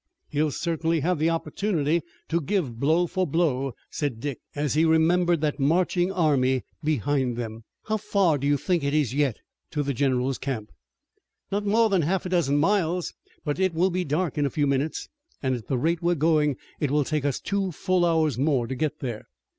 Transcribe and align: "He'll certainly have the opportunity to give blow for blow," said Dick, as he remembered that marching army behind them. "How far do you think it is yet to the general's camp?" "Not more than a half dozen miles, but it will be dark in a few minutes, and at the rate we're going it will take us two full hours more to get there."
"He'll 0.29 0.49
certainly 0.49 1.01
have 1.01 1.19
the 1.19 1.29
opportunity 1.29 2.01
to 2.29 2.41
give 2.41 2.79
blow 2.79 3.05
for 3.05 3.27
blow," 3.27 3.73
said 3.91 4.19
Dick, 4.19 4.39
as 4.55 4.73
he 4.73 4.83
remembered 4.83 5.41
that 5.41 5.59
marching 5.59 6.11
army 6.11 6.63
behind 6.83 7.37
them. 7.37 7.65
"How 7.83 7.97
far 7.97 8.39
do 8.39 8.47
you 8.47 8.57
think 8.57 8.83
it 8.83 8.95
is 8.95 9.13
yet 9.13 9.37
to 9.69 9.83
the 9.83 9.93
general's 9.93 10.39
camp?" 10.39 10.71
"Not 11.51 11.67
more 11.67 11.87
than 11.87 12.01
a 12.01 12.05
half 12.07 12.23
dozen 12.23 12.57
miles, 12.57 13.13
but 13.45 13.59
it 13.59 13.75
will 13.75 13.91
be 13.91 14.03
dark 14.03 14.39
in 14.39 14.45
a 14.47 14.49
few 14.49 14.65
minutes, 14.65 15.07
and 15.43 15.53
at 15.53 15.67
the 15.67 15.77
rate 15.77 16.01
we're 16.01 16.15
going 16.15 16.57
it 16.79 16.89
will 16.89 17.03
take 17.05 17.23
us 17.23 17.39
two 17.39 17.71
full 17.71 18.03
hours 18.03 18.39
more 18.39 18.65
to 18.65 18.73
get 18.73 19.01
there." 19.01 19.27